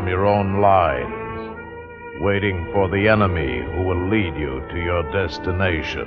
[0.00, 6.06] From your own lines, waiting for the enemy who will lead you to your destination,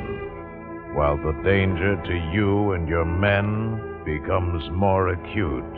[0.96, 5.76] while the danger to you and your men becomes more acute.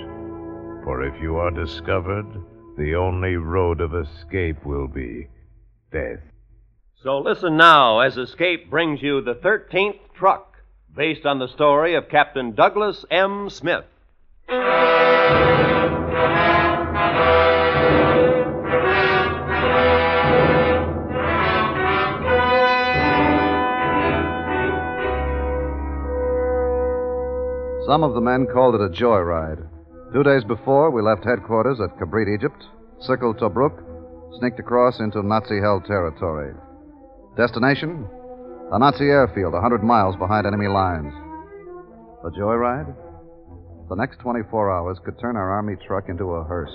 [0.85, 2.25] For if you are discovered,
[2.77, 5.27] the only road of escape will be
[5.91, 6.19] death.
[7.03, 10.57] So listen now as Escape brings you the 13th Truck,
[10.95, 13.49] based on the story of Captain Douglas M.
[13.49, 13.85] Smith.
[27.85, 29.67] Some of the men called it a joyride.
[30.15, 32.63] Two days before, we left headquarters at Kabrit, Egypt,
[33.01, 33.83] circled Tobruk,
[34.39, 36.55] sneaked across into Nazi held territory.
[37.35, 38.07] Destination?
[38.71, 41.11] A Nazi airfield a 100 miles behind enemy lines.
[42.23, 42.95] A joyride?
[43.89, 46.71] The next 24 hours could turn our army truck into a hearse.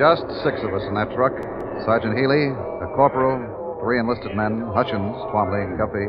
[0.00, 1.36] Just six of us in that truck
[1.84, 3.36] Sergeant Healy, a corporal,
[3.84, 6.08] three enlisted men, Hutchins, Twombly, and Guffey,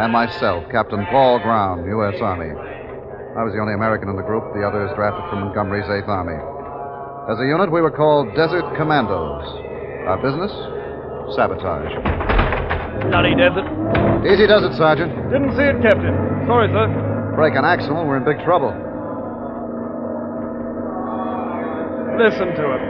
[0.00, 2.16] and myself, Captain Paul Brown, U.S.
[2.22, 2.75] Army.
[3.36, 6.40] I was the only American in the group, the others drafted from Montgomery's 8th Army.
[7.28, 9.44] As a unit, we were called Desert Commandos.
[10.08, 10.48] Our business?
[11.36, 11.92] Sabotage.
[13.12, 13.68] Bloody desert.
[14.24, 15.12] Easy does it, Sergeant.
[15.28, 16.16] Didn't see it, Captain.
[16.48, 16.88] Sorry, sir.
[17.36, 18.72] Break an axle, and we're in big trouble.
[22.16, 22.82] Listen to it.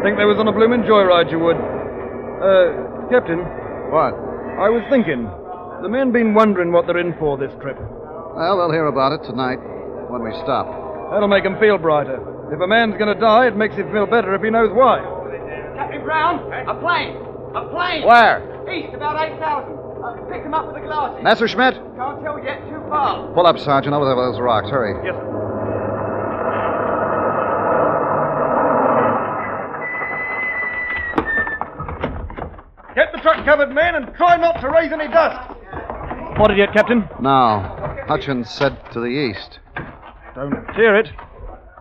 [0.00, 1.60] Think they was on a bloomin' joyride, you would.
[1.60, 3.44] Uh, Captain,
[3.92, 4.16] What?
[4.56, 5.28] I was thinking.
[5.84, 7.76] The men been wondering what they're in for this trip.
[7.76, 9.60] Well, they'll hear about it tonight
[10.12, 10.68] when we stop.
[11.10, 12.20] That'll make him feel brighter.
[12.52, 15.00] If a man's gonna die, it makes him feel better if he knows why.
[15.74, 17.16] Captain Brown, a plane.
[17.56, 18.04] A plane.
[18.06, 18.44] Where?
[18.70, 19.72] East, about 8,000.
[19.72, 21.22] Uh, picked him up with the glasses.
[21.24, 21.74] Messerschmitt?
[21.96, 23.32] Can't tell yet, too far.
[23.32, 24.68] Pull up, Sergeant, over there, those rocks.
[24.68, 24.92] Hurry.
[25.04, 25.28] Yes, sir.
[32.94, 35.56] Get the truck covered, men, and try not to raise any dust.
[36.34, 37.08] Spotted yet, Captain?
[37.20, 39.60] Now, Hutchins said to the east.
[40.72, 41.08] Don't hear it.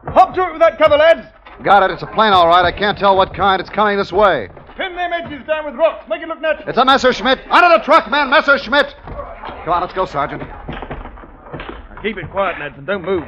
[0.07, 1.25] Hop to it with that cover, lads.
[1.63, 1.91] Got it.
[1.91, 2.65] It's a plane, all right.
[2.65, 3.61] I can't tell what kind.
[3.61, 4.49] It's coming this way.
[4.75, 6.03] Pin them edges down with rocks.
[6.09, 6.67] Make it look natural.
[6.67, 7.39] It's a Messerschmitt.
[7.49, 8.29] Out of the truck, man.
[8.29, 8.93] Messerschmitt.
[9.05, 10.41] Come on, let's go, Sergeant.
[10.41, 13.23] Now keep it quiet, lads, and don't move.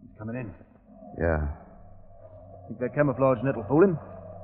[0.00, 0.54] He's coming in.
[1.20, 1.48] Yeah.
[2.68, 3.98] Think that camouflage net'll fool him?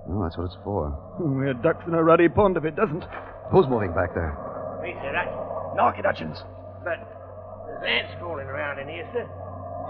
[0.08, 0.92] No, that's what it's for.
[1.20, 3.04] We're ducks in a ruddy pond if it doesn't.
[3.50, 4.36] Who's moving back there?
[4.82, 5.54] Me, sir, Hutchins.
[5.74, 6.38] Knock it, Hutchins.
[6.84, 6.98] But
[7.66, 9.26] there's ants crawling around in here, sir.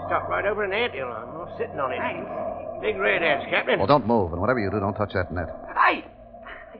[0.07, 1.07] Stop right over an anthill.
[1.07, 2.81] I'm not sitting on it.
[2.81, 3.79] Big red ants, Captain.
[3.79, 5.47] Well, don't move, and whatever you do, don't touch that net.
[5.75, 6.05] Hey!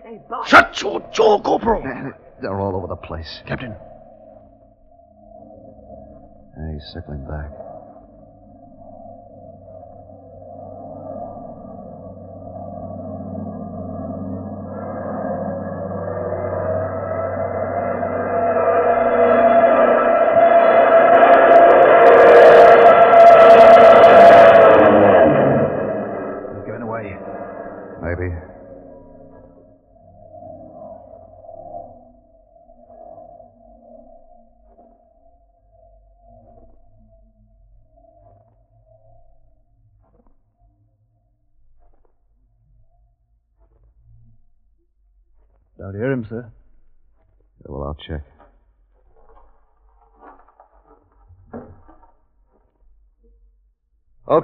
[0.03, 0.47] Hey, boss.
[0.47, 1.81] Shut your jaw, Corporal.
[2.41, 3.41] They're all over the place.
[3.47, 3.75] Captain.
[6.57, 7.51] Yeah, he's circling back.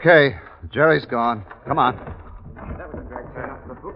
[0.02, 0.36] Okay,
[0.74, 1.46] Jerry's gone.
[1.68, 1.96] Come on.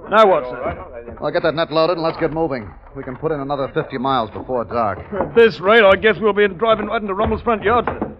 [0.08, 1.18] Now what, sir?
[1.20, 2.72] I'll get that net loaded and let's get moving.
[2.96, 5.00] We can put in another 50 miles before dark.
[5.00, 8.12] At this rate, I guess we'll be driving right into Rommel's front yard, sir.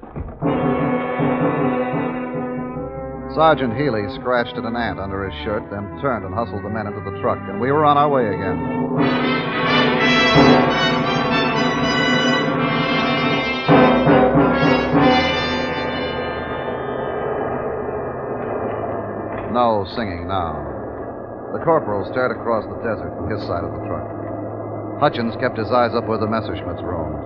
[3.36, 6.88] Sergeant Healy scratched at an ant under his shirt, then turned and hustled the men
[6.88, 9.35] into the truck, and we were on our way again.
[19.56, 20.52] No singing now.
[21.56, 24.04] The corporal stared across the desert from his side of the truck.
[25.00, 27.24] Hutchins kept his eyes up where the Messerschmitts roamed.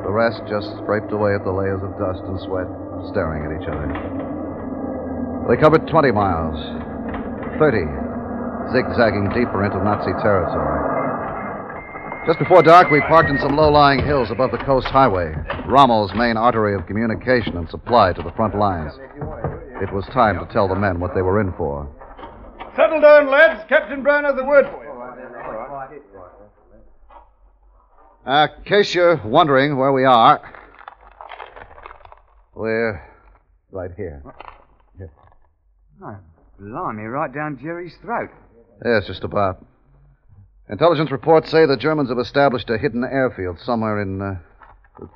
[0.00, 2.64] The rest just scraped away at the layers of dust and sweat,
[3.12, 3.84] staring at each other.
[5.44, 6.56] They covered 20 miles,
[7.60, 7.84] 30,
[8.72, 10.80] zigzagging deeper into Nazi territory.
[12.24, 15.36] Just before dark, we parked in some low lying hills above the coast highway,
[15.68, 18.96] Rommel's main artery of communication and supply to the front lines.
[19.82, 21.90] It was time to tell the men what they were in for.
[22.76, 23.64] Settle down, lads.
[23.68, 24.92] Captain Brown has a word for you.
[28.24, 30.40] Uh, in case you're wondering where we are,
[32.54, 33.02] we're
[33.72, 34.22] right here.
[36.00, 36.16] Oh,
[36.60, 38.30] blimey, right down Jerry's throat.
[38.84, 39.66] Yes, just about.
[40.70, 44.36] Intelligence reports say the Germans have established a hidden airfield somewhere in uh,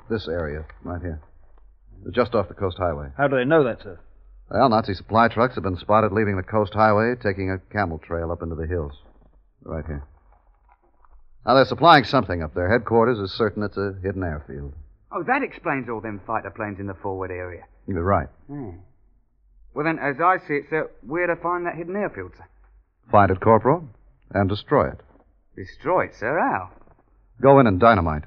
[0.09, 1.21] this area, right here.
[2.11, 3.07] Just off the coast highway.
[3.17, 3.97] How do they know that, sir?
[4.49, 8.31] Well, Nazi supply trucks have been spotted leaving the coast highway, taking a camel trail
[8.31, 8.93] up into the hills.
[9.63, 10.03] Right here.
[11.45, 12.69] Now, they're supplying something up there.
[12.69, 14.73] Headquarters is certain it's a hidden airfield.
[15.11, 17.63] Oh, that explains all them fighter planes in the forward area.
[17.87, 18.27] You're right.
[18.47, 18.71] Hmm.
[19.73, 22.45] Well, then, as I see it, sir, we're to find that hidden airfield, sir.
[23.11, 23.87] Find it, Corporal,
[24.31, 24.99] and destroy it.
[25.55, 26.37] Destroy it, sir?
[26.37, 26.71] How?
[27.41, 28.23] Go in and dynamite.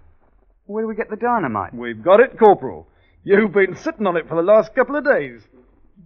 [0.67, 1.75] Where do we get the dynamite?
[1.75, 2.87] We've got it, Corporal.
[3.25, 5.43] You've been sitting on it for the last couple of days.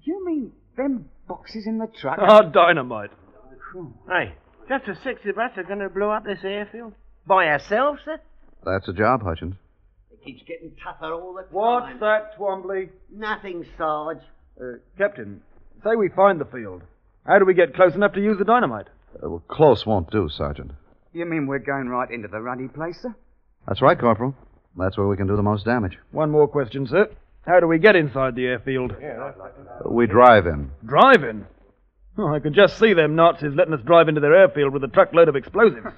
[0.02, 2.18] You mean them boxes in the truck?
[2.18, 3.10] Our dynamite.
[4.08, 4.34] Hey,
[4.68, 6.94] just the six of us are going to blow up this airfield?
[7.26, 8.18] By ourselves, sir?
[8.64, 9.54] That's a job, Hutchins.
[10.12, 11.50] It keeps getting tougher all the time.
[11.52, 12.90] What's that, Twombly?
[13.12, 14.18] Nothing, Sarge.
[14.60, 15.42] Uh, Captain,
[15.82, 16.82] say we find the field.
[17.26, 18.86] How do we get close enough to use the dynamite?
[19.16, 20.72] Uh, well, close won't do, Sergeant.
[21.12, 23.14] You mean we're going right into the ruddy place, sir?
[23.66, 24.34] That's right, Corporal.
[24.76, 25.98] That's where we can do the most damage.
[26.10, 27.08] One more question, sir.
[27.46, 28.94] How do we get inside the airfield?
[29.84, 30.70] We drive in.
[30.84, 31.46] Drive in.
[32.16, 34.88] Oh, I can just see them Nazis letting us drive into their airfield with a
[34.88, 35.86] truckload of explosives.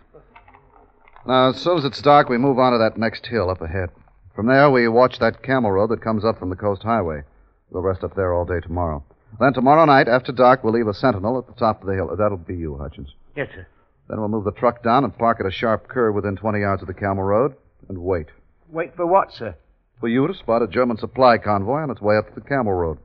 [1.27, 3.89] Now, as soon as it's dark, we move on to that next hill up ahead.
[4.37, 7.23] From there, we watch that camel road that comes up from the coast highway.
[7.71, 9.03] We'll rest up there all day tomorrow.
[9.41, 12.15] Then tomorrow night, after dark, we'll leave a sentinel at the top of the hill.
[12.17, 13.13] That'll be you, Hutchins.
[13.35, 13.67] Yes, sir.
[14.09, 16.83] Then we'll move the truck down and park at a sharp curve within 20 yards
[16.83, 17.57] of the camel road
[17.89, 18.29] and wait.
[18.71, 19.57] Wait for what, sir?
[20.01, 22.99] For you to spot a German supply convoy on its way up the camel road.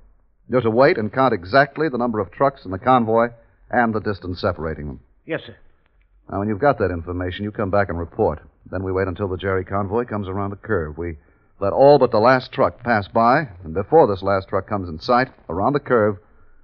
[0.50, 3.30] You're to wait and count exactly the number of trucks in the convoy
[3.70, 5.00] and the distance separating them.
[5.26, 5.56] Yes, sir.
[6.30, 8.40] Now, when you've got that information, you come back and report.
[8.70, 10.98] Then we wait until the Jerry convoy comes around the curve.
[10.98, 11.18] We
[11.60, 15.00] let all but the last truck pass by, and before this last truck comes in
[15.00, 16.18] sight, around the curve,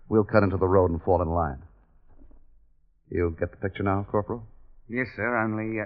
[0.09, 1.61] we'll cut into the road and fall in line.
[3.09, 4.43] You get the picture now, Corporal?
[4.89, 5.85] Yes, sir, only, uh,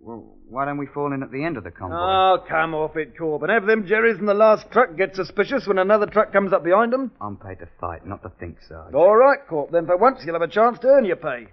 [0.00, 1.96] well, why don't we fall in at the end of the convoy?
[1.96, 3.42] oh, come off it, Corp.
[3.42, 6.64] And have them Jerrys in the last truck get suspicious when another truck comes up
[6.64, 7.12] behind them?
[7.20, 8.94] I'm paid to fight, not to think, Sarge.
[8.94, 9.70] All right, Corp.
[9.70, 11.48] Then for once you'll have a chance to earn your pay.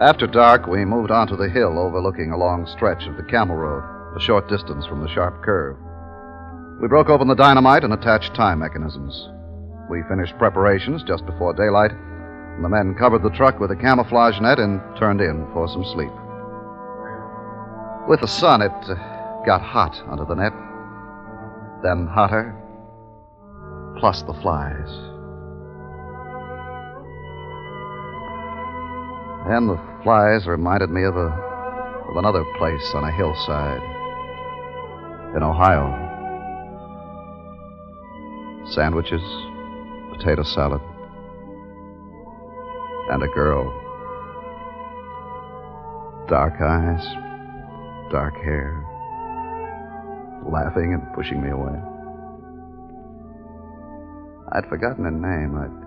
[0.00, 3.82] After dark, we moved onto the hill overlooking a long stretch of the camel road,
[4.14, 5.76] a short distance from the sharp curve.
[6.80, 9.28] We broke open the dynamite and attached time mechanisms.
[9.88, 14.40] We finished preparations just before daylight, and the men covered the truck with a camouflage
[14.40, 16.12] net and turned in for some sleep.
[18.08, 18.94] With the sun, it uh,
[19.46, 20.52] got hot under the net,
[21.82, 22.54] then hotter,
[23.98, 24.90] plus the flies.
[29.46, 31.54] And the flies reminded me of a
[32.08, 33.82] of another place on a hillside
[35.36, 36.03] in Ohio.
[38.70, 39.22] Sandwiches,
[40.16, 40.80] potato salad,
[43.10, 43.72] and a girl.
[46.28, 47.04] Dark eyes,
[48.10, 48.82] dark hair,
[50.50, 51.78] laughing and pushing me away.
[54.52, 55.56] I'd forgotten her name.
[55.58, 55.84] I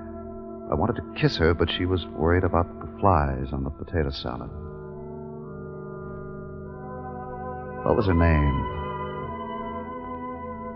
[0.70, 4.10] I wanted to kiss her, but she was worried about the flies on the potato
[4.12, 4.50] salad.
[7.86, 8.66] What was her name?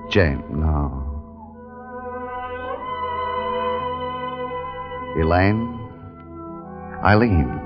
[0.10, 1.11] Jane, no.
[5.20, 5.78] Elaine?
[7.04, 7.60] Eileen.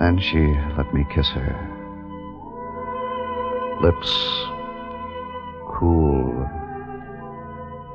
[0.00, 0.38] And she
[0.76, 1.66] let me kiss her.
[3.82, 4.46] Lips
[5.80, 6.46] cool,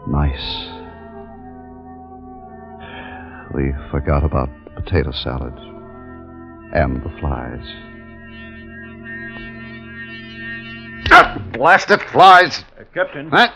[0.08, 0.70] nice.
[3.54, 5.54] We forgot about the potato salad
[6.74, 7.64] and the flies.
[11.12, 12.66] Ah, blast it, flies!
[12.80, 13.30] Uh, Captain.
[13.30, 13.50] Huh?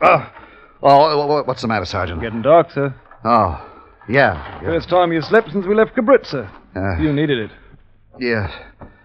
[0.00, 0.32] Oh,
[0.82, 2.20] oh, wha- wha- what's the matter, Sergeant?
[2.20, 2.94] Getting dark, sir.
[3.24, 3.60] Oh,
[4.08, 4.60] Yeah.
[4.62, 4.68] yeah.
[4.68, 6.48] First time you slept since we left Kabritza.
[6.74, 7.50] Uh, You needed it.
[8.18, 8.50] yeah.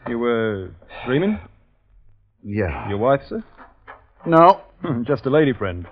[0.08, 0.72] You were
[1.06, 1.40] dreaming?
[2.44, 2.90] Yeah.
[2.90, 3.44] Your wife, sir?
[4.26, 4.62] No.
[5.04, 5.88] Just a lady friend.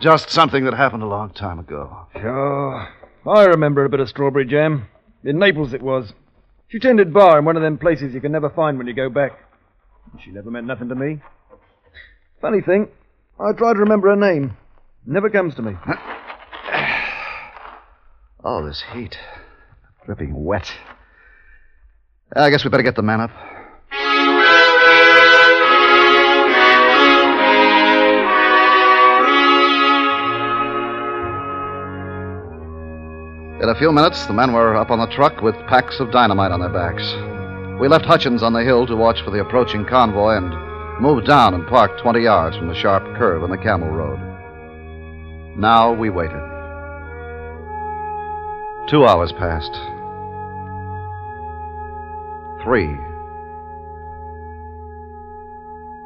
[0.00, 2.06] Just something that happened a long time ago.
[2.20, 2.88] Sure.
[3.26, 4.86] I remember a bit of strawberry jam.
[5.24, 6.12] In Naples it was.
[6.68, 9.08] She tended bar in one of them places you can never find when you go
[9.10, 9.32] back.
[10.24, 11.20] She never meant nothing to me.
[12.40, 12.88] Funny thing,
[13.38, 14.56] I try to remember her name.
[15.06, 15.76] Never comes to me.
[18.44, 19.18] Oh, this heat.
[20.06, 20.72] Dripping wet.
[22.34, 23.30] I guess we better get the man up.
[33.62, 36.50] In a few minutes, the men were up on the truck with packs of dynamite
[36.50, 37.12] on their backs.
[37.78, 41.52] We left Hutchins on the hill to watch for the approaching convoy and moved down
[41.54, 44.29] and parked 20 yards from the sharp curve in the camel road.
[45.56, 46.40] Now we waited.
[48.88, 49.72] Two hours passed.
[52.64, 52.88] Three.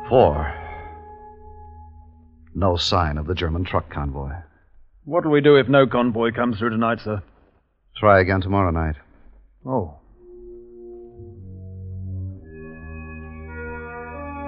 [0.08, 0.52] Four.
[2.54, 4.30] No sign of the German truck convoy.
[5.04, 7.22] What will we do if no convoy comes through tonight, sir?
[7.96, 8.96] Try again tomorrow night.
[9.66, 9.98] Oh.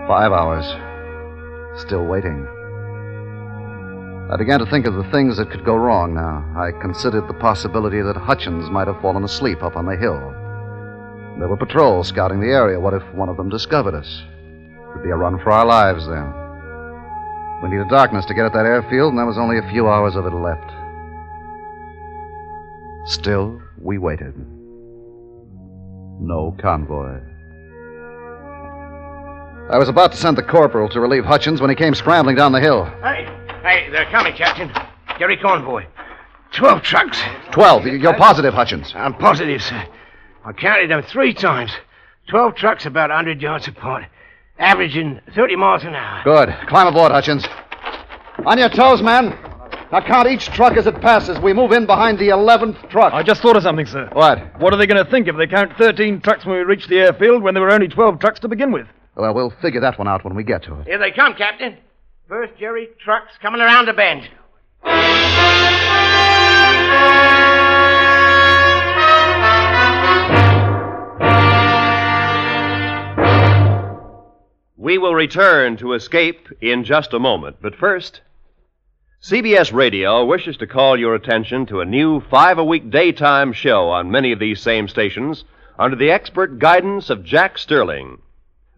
[0.06, 0.64] Five hours.
[1.80, 2.46] Still waiting.
[4.28, 6.44] I began to think of the things that could go wrong now.
[6.56, 10.18] I considered the possibility that Hutchins might have fallen asleep up on the hill.
[11.38, 12.80] There were patrols scouting the area.
[12.80, 14.22] What if one of them discovered us?
[14.90, 16.32] It'd be a run for our lives then.
[17.62, 20.16] We needed darkness to get at that airfield, and there was only a few hours
[20.16, 20.72] of it left.
[23.06, 24.34] Still, we waited.
[26.18, 27.20] No convoy.
[29.70, 32.52] I was about to send the corporal to relieve Hutchins when he came scrambling down
[32.52, 32.86] the hill.
[33.02, 33.35] Hey,
[33.66, 34.70] hey, they're coming, Captain.
[35.18, 35.84] Jerry Convoy.
[36.52, 37.20] Twelve trucks.
[37.50, 37.86] Twelve.
[37.86, 38.92] You're positive, Hutchins.
[38.94, 39.86] I'm positive, sir.
[40.44, 41.72] I counted them three times.
[42.28, 44.04] Twelve trucks about a 100 yards apart,
[44.58, 46.22] averaging 30 miles an hour.
[46.24, 46.68] Good.
[46.68, 47.46] Climb aboard, Hutchins.
[48.44, 49.30] On your toes, man.
[49.92, 51.38] Now count each truck as it passes.
[51.38, 53.12] We move in behind the 11th truck.
[53.12, 54.08] I just thought of something, sir.
[54.12, 54.60] What?
[54.60, 56.98] What are they going to think if they count 13 trucks when we reach the
[56.98, 58.86] airfield when there were only 12 trucks to begin with?
[59.14, 60.88] Well, we'll figure that one out when we get to it.
[60.88, 61.76] Here they come, Captain.
[62.28, 64.28] First Jerry trucks coming around the bend.
[74.76, 78.22] We will return to Escape in just a moment, but first,
[79.22, 83.88] CBS Radio wishes to call your attention to a new five a week daytime show
[83.90, 85.44] on many of these same stations
[85.78, 88.18] under the expert guidance of Jack Sterling.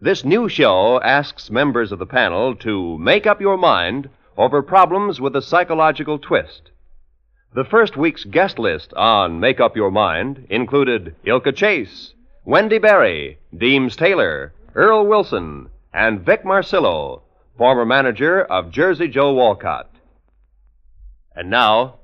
[0.01, 5.19] This new show asks members of the panel to make up your mind over problems
[5.19, 6.71] with a psychological twist.
[7.53, 12.13] The first week's guest list on Make Up Your Mind included Ilka Chase,
[12.45, 17.23] Wendy Barrie, Deems Taylor, Earl Wilson, and Vic Marcillo,
[17.57, 19.89] former manager of Jersey Joe Walcott.
[21.35, 21.95] And now,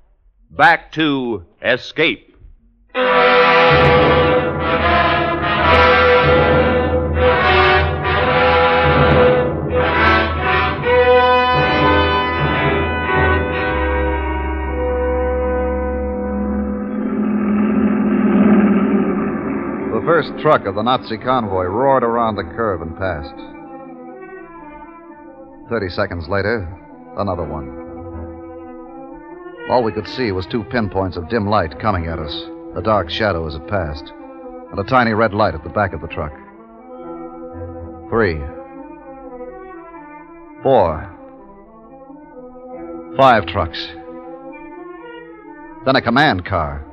[0.51, 2.35] back to Escape.
[20.25, 23.33] First truck of the Nazi convoy roared around the curve and passed.
[25.69, 26.67] Thirty seconds later,
[27.17, 27.83] another one.
[29.69, 32.33] All we could see was two pinpoints of dim light coming at us,
[32.75, 34.13] a dark shadow as it passed,
[34.71, 36.33] and a tiny red light at the back of the truck.
[38.09, 38.39] Three.
[40.61, 41.11] Four.
[43.17, 43.87] Five trucks.
[45.85, 46.85] Then a command car.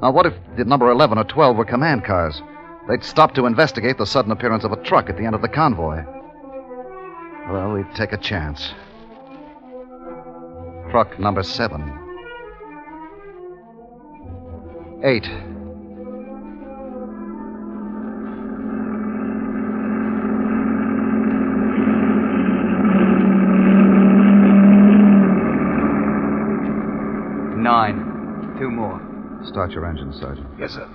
[0.00, 2.40] Now, what if the number 11 or 12 were command cars?
[2.88, 5.48] They'd stop to investigate the sudden appearance of a truck at the end of the
[5.48, 6.04] convoy.
[7.50, 8.72] Well, we'd take a chance.
[10.90, 11.82] Truck number seven.
[15.04, 15.28] Eight.
[29.48, 30.46] Start your engine, Sergeant.
[30.58, 30.86] Yes, sir.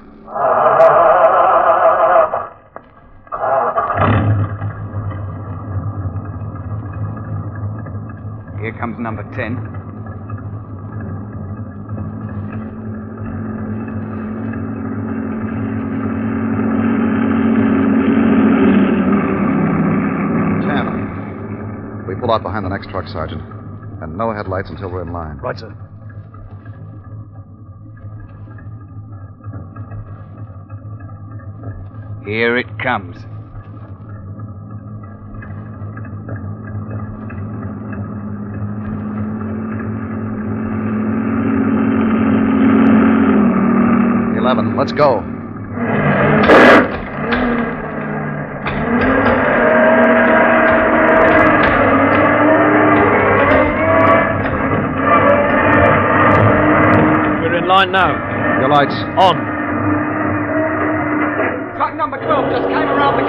[8.62, 9.56] Here comes number ten.
[20.62, 20.86] Ten.
[22.08, 23.42] We pull out behind the next truck, Sergeant.
[24.02, 25.38] And no headlights until we're in line.
[25.38, 25.76] Right, sir.
[32.26, 33.18] Here it comes.
[44.38, 44.78] Eleven.
[44.78, 45.18] Let's go.
[57.42, 58.60] We're in line now.
[58.60, 58.96] Your lights.
[59.18, 59.53] On.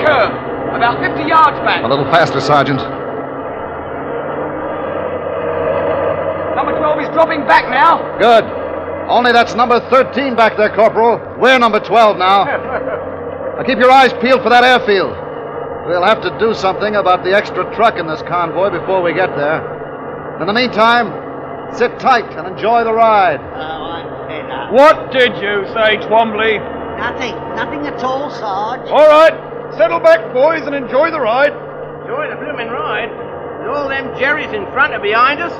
[0.04, 0.32] Curve.
[0.74, 1.84] About 50 yards back.
[1.84, 2.82] A little faster, Sergeant.
[6.56, 8.02] Number 12 is dropping back now.
[8.18, 8.44] Good.
[9.08, 11.20] Only that's number 13 back there, Corporal.
[11.38, 12.44] We're number 12 now.
[13.56, 15.14] now keep your eyes peeled for that airfield.
[15.86, 19.36] We'll have to do something about the extra truck in this convoy before we get
[19.36, 19.60] there.
[20.40, 21.12] In the meantime,
[21.76, 23.38] sit tight and enjoy the ride.
[23.38, 24.72] Oh, I'm fed.
[24.72, 26.58] What did you say, Twombly?
[26.98, 27.34] Nothing.
[27.54, 28.88] Nothing at all, Sarge.
[28.88, 29.53] All right.
[29.76, 31.52] Settle back, boys, and enjoy the ride.
[32.02, 33.10] Enjoy the blooming ride.
[33.60, 35.52] With all them jerrys in front and behind us.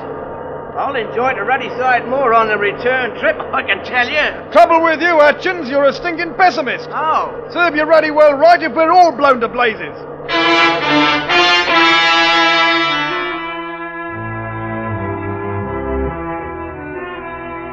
[0.77, 4.51] I'll enjoy the ruddy side more on the return trip, I can tell you.
[4.51, 6.89] Trouble with you, Atchins, you're a stinking pessimist.
[6.91, 9.95] Oh, Serve you ruddy well right if we're all blown to blazes.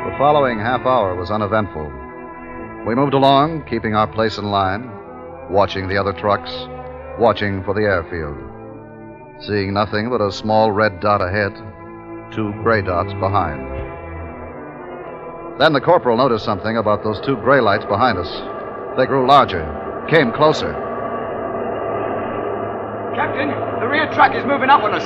[0.05, 1.91] The following half hour was uneventful.
[2.87, 4.91] We moved along, keeping our place in line,
[5.51, 6.51] watching the other trucks,
[7.19, 8.39] watching for the airfield.
[9.41, 11.53] Seeing nothing but a small red dot ahead,
[12.33, 13.61] two gray dots behind.
[15.59, 18.31] Then the corporal noticed something about those two gray lights behind us.
[18.97, 19.65] They grew larger,
[20.09, 20.73] came closer.
[23.15, 23.49] Captain,
[23.81, 25.05] the rear truck is moving up on us.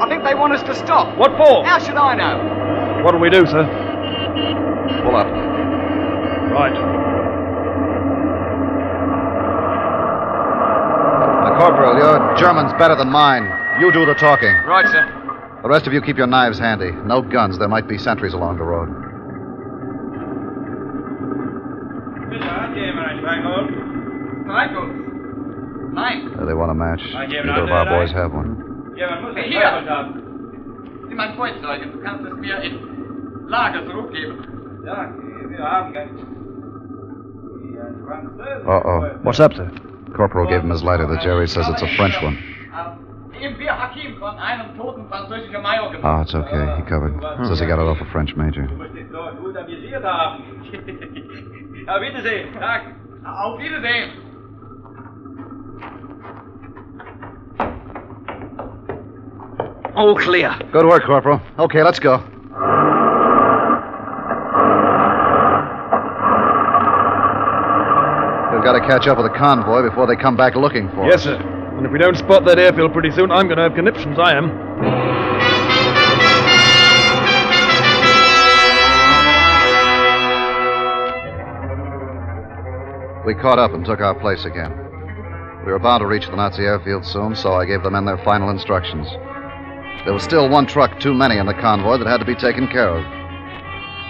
[0.00, 1.16] I think they want us to stop.
[1.18, 1.64] What for?
[1.64, 3.02] How should I know?
[3.04, 3.64] What'll we do, sir?
[5.02, 5.49] Pull up.
[6.50, 6.74] Right.
[11.44, 13.44] Now, Corporal, your German's better than mine.
[13.80, 14.54] You do the talking.
[14.66, 15.06] Right, sir.
[15.62, 16.90] The rest of you keep your knives handy.
[17.04, 17.58] No guns.
[17.58, 18.88] There might be sentries along the road.
[24.44, 24.90] Strikers.
[25.92, 26.34] Nein.
[26.38, 27.00] Uh, they want a match.
[27.02, 28.94] Neither of our boys have one.
[28.96, 29.70] Hier.
[31.08, 31.92] Sieh mein Freund, Sergeant.
[31.92, 34.60] Du kannst es mir in Lager zurückgeben.
[37.90, 39.18] Uh oh.
[39.22, 39.70] What's up, sir?
[40.14, 41.06] Corporal gave him his lighter.
[41.06, 42.38] The Jerry says it's a French one.
[43.40, 46.04] Im Bir Hakeim von einem toten französischen Major gefunden.
[46.04, 46.76] Oh, it's okay.
[46.76, 47.14] He covered.
[47.46, 48.64] Says he got it off a French major.
[51.88, 52.52] Auf Wiedersehen.
[52.52, 52.82] Tag.
[53.24, 54.10] Auf Wiedersehen.
[59.96, 60.54] All clear.
[60.70, 61.40] Good work, Corporal.
[61.58, 62.22] Okay, let's go.
[68.60, 71.24] We've got to catch up with the convoy before they come back looking for Yes,
[71.24, 71.32] us.
[71.32, 71.76] Yes, sir.
[71.78, 74.34] And if we don't spot that airfield pretty soon, I'm going to have conniptions, I
[74.36, 74.50] am.
[83.24, 84.72] We caught up and took our place again.
[85.64, 88.18] We were bound to reach the Nazi airfield soon, so I gave the men their
[88.18, 89.06] final instructions.
[90.04, 92.68] There was still one truck too many in the convoy that had to be taken
[92.68, 93.19] care of.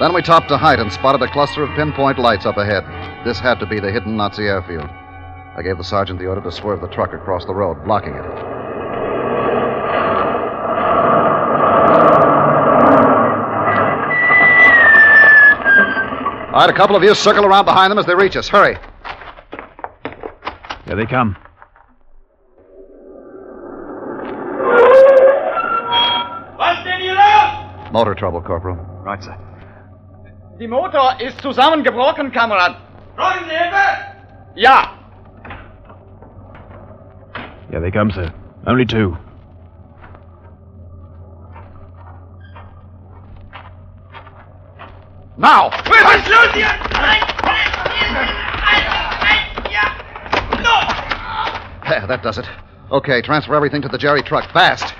[0.00, 2.84] Then we topped a height and spotted a cluster of pinpoint lights up ahead.
[3.22, 4.88] This had to be the hidden Nazi airfield.
[4.88, 8.24] I gave the sergeant the order to swerve the truck across the road, blocking it.
[16.48, 18.48] All right, a couple of you circle around behind them as they reach us.
[18.48, 18.78] Hurry.
[20.86, 21.36] Here they come.
[26.56, 27.92] What's in your left?
[27.92, 28.76] Motor trouble, Corporal.
[29.04, 29.49] Right, sir.
[30.61, 32.77] Die Motor ist zusammengebrochen, Kamerad.
[33.16, 33.96] Brauchen Sie Hilfe?
[34.57, 34.92] Ja.
[37.70, 38.31] Here they come, sir.
[38.66, 39.16] Only two.
[45.38, 45.70] Now!
[45.70, 46.68] Was ist los hier?
[46.92, 47.20] Nein!
[51.88, 52.46] There, that does it.
[52.92, 54.94] Okay, transfer everything to the Jerry truck, fast.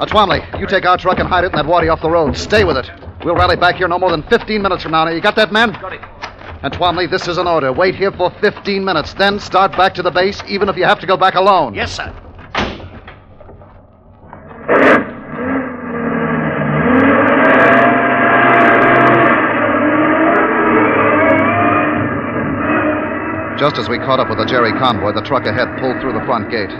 [0.00, 2.34] Now, Twombly, you take our truck and hide it in that wadi off the road.
[2.36, 2.90] Stay with it.
[3.26, 5.04] We'll rally back here no more than 15 minutes from now.
[5.04, 5.72] Now, you got that, man?
[5.72, 6.00] Got it.
[6.62, 7.72] And Twombly, this is an order.
[7.72, 11.00] Wait here for 15 minutes, then start back to the base, even if you have
[11.00, 11.74] to go back alone.
[11.74, 12.14] Yes, sir.
[23.58, 26.24] Just as we caught up with the Jerry convoy, the truck ahead pulled through the
[26.26, 26.70] front gate.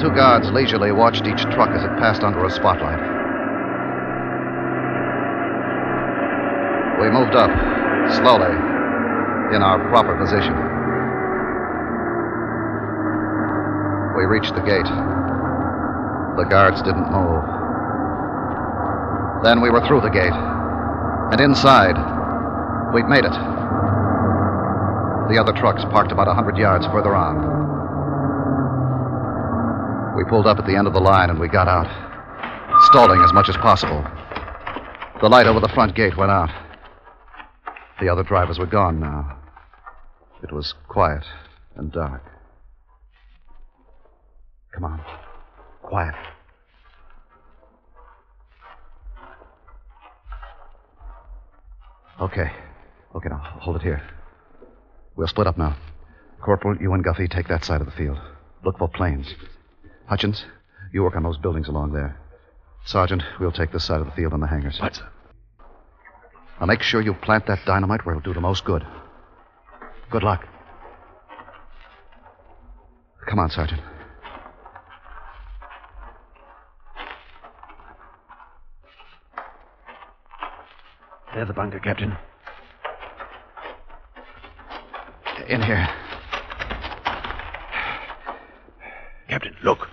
[0.00, 3.15] Two guards leisurely watched each truck as it passed under a spotlight.
[7.00, 7.50] We moved up,
[8.16, 8.56] slowly,
[9.54, 10.56] in our proper position.
[14.16, 14.88] We reached the gate.
[16.40, 17.44] The guards didn't move.
[19.44, 20.32] Then we were through the gate.
[21.32, 21.96] And inside,
[22.94, 23.36] we'd made it.
[25.28, 27.36] The other trucks parked about a hundred yards further on.
[30.16, 31.88] We pulled up at the end of the line and we got out,
[32.86, 34.02] stalling as much as possible.
[35.20, 36.65] The light over the front gate went out.
[38.00, 39.38] The other drivers were gone now.
[40.42, 41.24] It was quiet
[41.76, 42.22] and dark.
[44.72, 45.00] Come on.
[45.82, 46.14] Quiet.
[52.20, 52.50] Okay.
[53.14, 54.02] Okay, now, hold it here.
[55.16, 55.76] We'll split up now.
[56.42, 58.18] Corporal, you and Guffey take that side of the field.
[58.62, 59.34] Look for planes.
[60.06, 60.44] Hutchins,
[60.92, 62.18] you work on those buildings along there.
[62.84, 64.76] Sergeant, we'll take this side of the field and the hangars.
[64.76, 65.08] Sir.
[66.60, 68.86] Now make sure you plant that dynamite where it'll do the most good.
[70.10, 70.46] Good luck.
[73.28, 73.80] Come on, Sergeant.
[81.34, 82.16] There's the bunker, Captain.
[85.48, 85.86] In here.
[89.28, 89.88] Captain, look.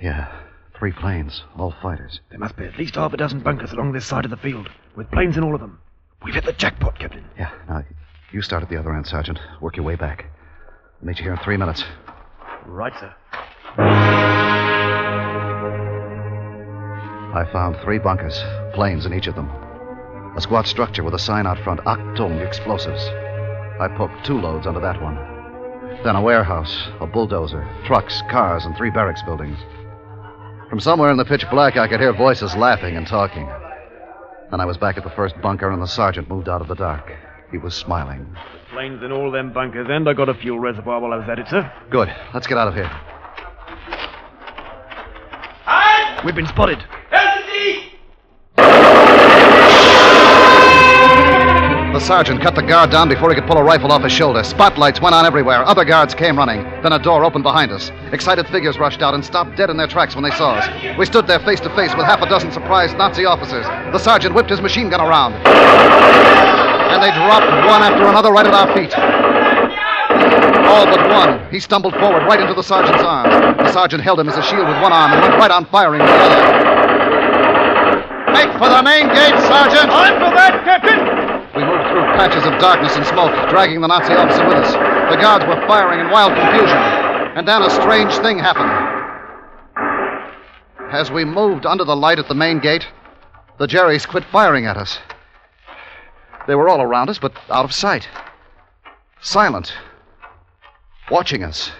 [0.00, 0.30] Yeah,
[0.78, 2.20] three planes, all fighters.
[2.28, 4.68] There must be at least half a dozen bunkers along this side of the field,
[4.94, 5.80] with planes in all of them.
[6.24, 7.24] We've hit the jackpot, Captain.
[7.38, 7.84] Yeah, now
[8.32, 9.38] you start at the other end, Sergeant.
[9.60, 10.24] Work your way back.
[11.00, 11.84] I'll meet you here in three minutes.
[12.64, 13.14] Right, sir.
[17.34, 18.42] I found three bunkers,
[18.74, 19.50] planes in each of them.
[20.36, 23.04] A squat structure with a sign out front, Achtung Explosives.
[23.78, 25.16] I poked two loads under that one.
[26.04, 29.58] Then a warehouse, a bulldozer, trucks, cars, and three barracks buildings.
[30.70, 33.46] From somewhere in the pitch black, I could hear voices laughing and talking.
[34.50, 36.74] Then I was back at the first bunker, and the sergeant moved out of the
[36.74, 37.12] dark.
[37.50, 38.26] He was smiling.
[38.32, 41.28] The planes in all them bunkers, and I got a fuel reservoir while I was
[41.28, 41.70] at it, sir.
[41.90, 42.12] Good.
[42.32, 42.90] Let's get out of here.
[46.24, 46.82] We've been spotted.
[52.04, 54.44] Sergeant cut the guard down before he could pull a rifle off his shoulder.
[54.44, 55.64] Spotlights went on everywhere.
[55.64, 56.62] Other guards came running.
[56.82, 57.90] Then a door opened behind us.
[58.12, 60.98] Excited figures rushed out and stopped dead in their tracks when they saw us.
[60.98, 63.64] We stood there face to face with half a dozen surprised Nazi officers.
[63.64, 65.32] The sergeant whipped his machine gun around.
[65.32, 68.92] And they dropped one after another right at our feet.
[70.68, 71.50] All but one.
[71.50, 73.32] He stumbled forward right into the sergeant's arms.
[73.32, 76.02] The sergeant held him as a shield with one arm and went right on firing
[76.02, 76.44] with the other.
[78.32, 79.88] Make for the main gate, Sergeant!
[79.88, 81.33] I'm for that, Captain!
[81.56, 84.72] We moved through patches of darkness and smoke, dragging the Nazi officer with us.
[85.10, 86.76] The guards were firing in wild confusion.
[87.36, 88.72] And then a strange thing happened.
[90.92, 92.86] As we moved under the light at the main gate,
[93.58, 94.98] the Jerrys quit firing at us.
[96.46, 98.08] They were all around us, but out of sight.
[99.20, 99.72] Silent.
[101.10, 101.70] Watching us.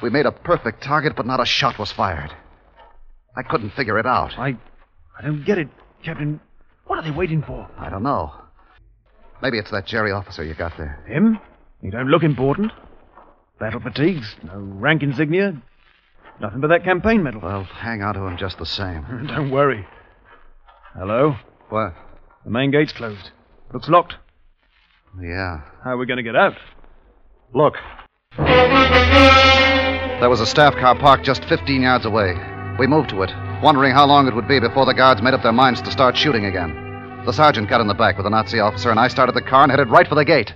[0.00, 2.32] We made a perfect target, but not a shot was fired.
[3.36, 4.38] I couldn't figure it out.
[4.38, 4.56] I.
[5.18, 5.68] I don't get it,
[6.02, 6.40] Captain.
[6.86, 7.68] What are they waiting for?
[7.78, 8.32] I don't know.
[9.42, 11.02] Maybe it's that Jerry officer you got there.
[11.06, 11.38] Him?
[11.80, 12.72] He don't look important.
[13.58, 15.60] Battle fatigues, no rank insignia,
[16.40, 17.40] nothing but that campaign medal.
[17.42, 19.04] Well, hang on to him just the same.
[19.28, 19.86] don't worry.
[20.94, 21.36] Hello?
[21.68, 21.94] What?
[22.44, 23.30] The main gate's closed.
[23.72, 24.14] Looks locked.
[25.20, 25.60] Yeah.
[25.84, 26.54] How are we going to get out?
[27.54, 27.74] Look.
[30.20, 32.34] There was a staff car parked just 15 yards away.
[32.78, 33.30] We moved to it,
[33.62, 36.16] wondering how long it would be before the guards made up their minds to start
[36.16, 36.89] shooting again.
[37.30, 39.62] The sergeant got in the back with a Nazi officer, and I started the car
[39.62, 40.52] and headed right for the gate.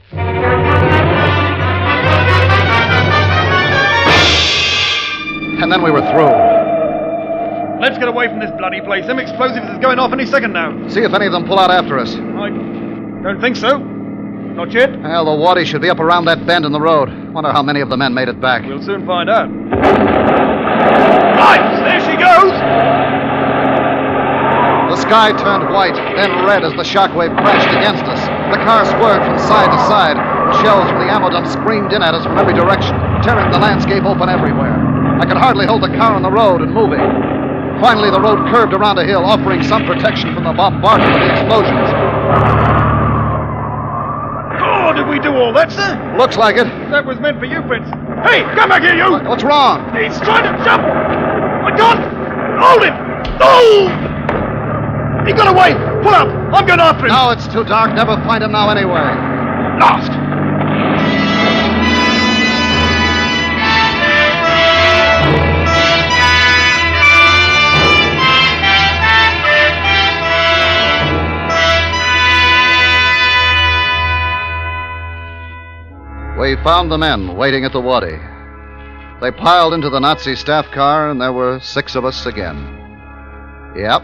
[5.63, 6.35] And then we were through.
[7.81, 9.07] Let's get away from this bloody place.
[9.07, 10.89] Them explosives is going off any second now.
[10.89, 12.13] See if any of them pull out after us.
[12.17, 12.51] I
[13.23, 13.79] don't think so.
[13.79, 15.01] Not yet.
[15.01, 17.09] Well, the wadi should be up around that bend in the road.
[17.33, 18.67] Wonder how many of the men made it back.
[18.67, 19.49] We'll soon find out.
[21.39, 21.79] Lights!
[21.87, 23.34] There she goes!
[24.95, 28.23] The sky turned white, then red as the shockwave crashed against us.
[28.55, 30.15] The car swerved from side to side.
[30.63, 34.05] Shells from the ammo dump screamed in at us from every direction, tearing the landscape
[34.05, 34.71] open everywhere.
[35.19, 37.03] I could hardly hold the car on the road and moving.
[37.83, 41.43] Finally, the road curved around a hill, offering some protection from the bombardment of the
[41.43, 41.91] explosions.
[44.63, 45.91] Oh, did we do all that, sir?
[46.17, 46.71] Looks like it.
[46.95, 47.91] That was meant for you, Prince.
[48.23, 49.11] Hey, come back here, you!
[49.27, 49.91] What's wrong?
[49.91, 50.87] He's trying to jump!
[50.87, 51.99] My gun!
[52.63, 52.95] Hold him!
[53.43, 54.14] No!
[55.27, 55.73] He got away!
[56.03, 56.29] Pull up!
[56.53, 57.09] I'm going after him!
[57.09, 57.95] Now it's too dark.
[57.95, 59.09] Never find him now anyway.
[59.81, 60.13] Lost!
[76.45, 78.19] we found the men waiting at the Wadi.
[79.23, 82.59] They piled into the Nazi staff car, and there were six of us again.
[83.75, 84.03] Yep,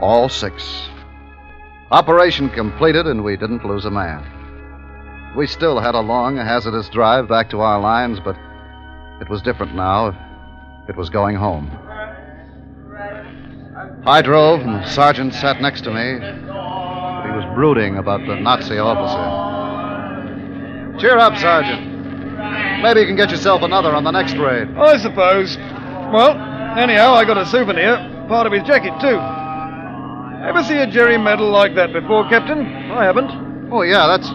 [0.00, 0.88] all six.
[1.90, 4.24] Operation completed, and we didn't lose a man.
[5.36, 8.36] We still had a long, hazardous drive back to our lines, but
[9.20, 10.08] it was different now.
[10.88, 11.70] It was going home.
[14.06, 19.50] I drove, and sergeant sat next to me, he was brooding about the Nazi officer.
[20.98, 21.86] Cheer up, Sergeant.
[22.82, 24.68] Maybe you can get yourself another on the next raid.
[24.76, 25.56] I suppose.
[25.56, 26.32] Well,
[26.78, 27.96] anyhow, I got a souvenir.
[28.28, 29.39] Part of his jacket, too.
[30.42, 32.60] Ever see a Jerry medal like that before, Captain?
[32.90, 33.30] I haven't.
[33.70, 34.26] Oh, yeah, that's.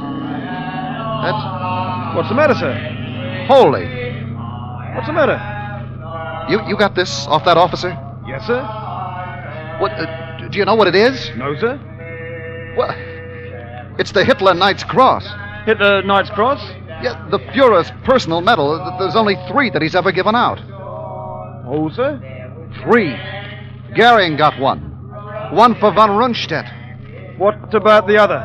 [1.26, 2.16] That's.
[2.16, 2.74] What's the matter, sir?
[3.48, 3.86] Holy.
[4.94, 5.42] What's the matter?
[6.50, 7.90] You, you got this off that officer?
[8.28, 8.62] Yes, sir.
[9.80, 9.92] What.
[9.94, 11.32] Uh, do you know what it is?
[11.36, 11.80] No, sir.
[12.78, 12.94] Well,
[14.00, 15.28] it's the Hitler Knight's Cross.
[15.66, 16.62] Hitler Knight's Cross?
[17.02, 18.78] Yeah, the Fuhrer's personal medal.
[19.00, 20.60] There's only three that he's ever given out.
[21.68, 22.22] Oh, sir?
[22.84, 23.16] Three.
[23.96, 24.95] Goering got one.
[25.52, 27.38] One for von Rundstedt.
[27.38, 28.40] What about the other?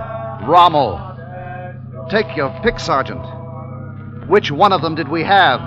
[0.46, 0.98] Rommel.
[2.10, 3.24] Take your pick, Sergeant.
[4.28, 5.60] Which one of them did we have?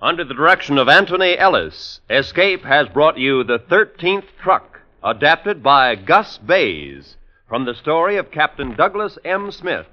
[0.00, 5.94] Under the direction of Antony Ellis, Escape has brought you The Thirteenth Truck, adapted by
[5.96, 7.16] Gus Bayz
[7.52, 9.50] from the story of Captain Douglas M.
[9.50, 9.84] Smith,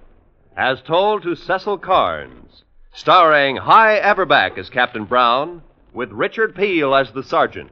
[0.56, 5.62] as told to Cecil Carnes, starring Hy Averback as Captain Brown,
[5.94, 7.70] with Richard Peel as the sergeant.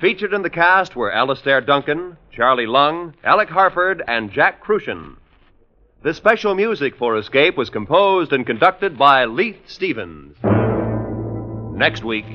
[0.00, 5.16] Featured in the cast were Alastair Duncan, Charlie Lung, Alec Harford, and Jack Kruschen.
[6.04, 10.36] The special music for Escape was composed and conducted by Leith Stevens.
[11.76, 12.26] Next week.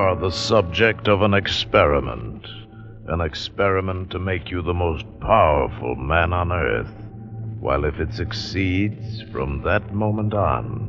[0.00, 2.46] Are the subject of an experiment.
[3.08, 6.90] An experiment to make you the most powerful man on earth.
[7.60, 10.88] While if it succeeds, from that moment on,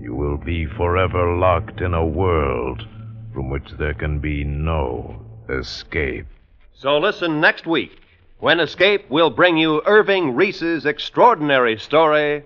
[0.00, 2.88] you will be forever locked in a world
[3.34, 6.26] from which there can be no escape.
[6.72, 8.00] So listen next week
[8.38, 12.44] when Escape will bring you Irving Reese's extraordinary story,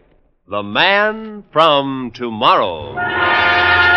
[0.48, 3.87] The Man from Tomorrow.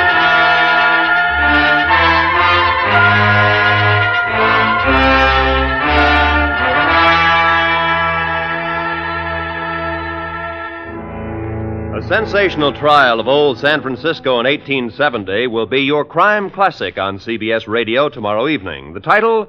[12.12, 17.69] Sensational trial of old San Francisco in 1870 will be your crime classic on CBS
[17.69, 18.91] Radio tomorrow evening.
[18.91, 19.47] The title,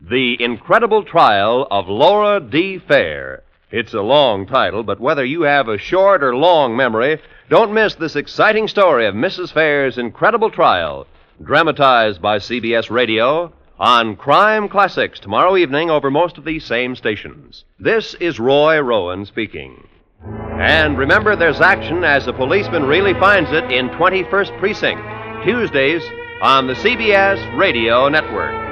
[0.00, 2.78] The Incredible Trial of Laura D.
[2.78, 3.42] Fair.
[3.72, 7.96] It's a long title, but whether you have a short or long memory, don't miss
[7.96, 9.52] this exciting story of Mrs.
[9.52, 11.08] Fair's incredible trial,
[11.42, 17.64] dramatized by CBS Radio on Crime Classics tomorrow evening over most of these same stations.
[17.80, 19.88] This is Roy Rowan speaking.
[20.26, 25.00] And remember, there's action as the policeman really finds it in 21st Precinct,
[25.44, 26.02] Tuesdays
[26.40, 28.63] on the CBS Radio Network.